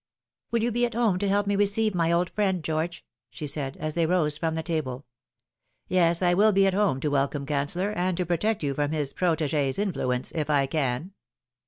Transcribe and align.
"Will 0.51 0.63
you 0.63 0.71
be 0.71 0.83
at 0.87 0.95
home 0.95 1.19
to 1.19 1.27
help 1.29 1.45
me 1.45 1.53
to 1.53 1.59
receive 1.59 1.93
my 1.93 2.11
old 2.11 2.31
friend, 2.31 2.63
George?" 2.63 3.05
she 3.29 3.45
said, 3.45 3.77
as 3.77 3.93
they 3.93 4.07
rose 4.07 4.35
from 4.35 4.55
the 4.55 4.63
table." 4.63 5.05
Yes, 5.87 6.23
I 6.23 6.33
will 6.33 6.51
be 6.51 6.65
at 6.65 6.73
home 6.73 6.99
to 7.01 7.11
welcome 7.11 7.45
Canceller, 7.45 7.93
and 7.95 8.17
to 8.17 8.25
protect 8.25 8.63
you 8.63 8.73
from 8.73 8.93
his 8.93 9.13
protegee's 9.13 9.77
influence, 9.77 10.31
if 10.31 10.49
I 10.49 10.65
can." 10.65 11.13